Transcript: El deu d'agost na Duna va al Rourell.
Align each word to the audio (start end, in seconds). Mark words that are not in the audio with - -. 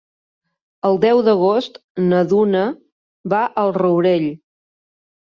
El 0.89 0.97
deu 1.03 1.21
d'agost 1.27 1.77
na 2.07 2.23
Duna 2.33 2.65
va 3.37 3.47
al 3.67 3.75
Rourell. 3.81 4.31